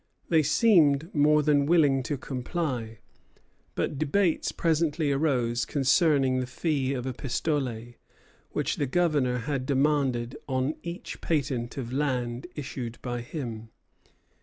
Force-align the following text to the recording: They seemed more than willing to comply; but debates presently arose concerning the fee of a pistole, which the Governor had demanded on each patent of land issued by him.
They 0.29 0.41
seemed 0.41 1.13
more 1.13 1.43
than 1.43 1.67
willing 1.67 2.01
to 2.09 2.17
comply; 2.17 3.01
but 3.75 3.99
debates 3.99 4.51
presently 4.51 5.11
arose 5.11 5.63
concerning 5.63 6.39
the 6.39 6.47
fee 6.47 6.91
of 6.93 7.05
a 7.05 7.13
pistole, 7.13 7.93
which 8.49 8.77
the 8.77 8.87
Governor 8.87 9.37
had 9.37 9.67
demanded 9.67 10.37
on 10.47 10.73
each 10.81 11.21
patent 11.21 11.77
of 11.77 11.93
land 11.93 12.47
issued 12.55 12.97
by 13.03 13.21
him. 13.21 13.69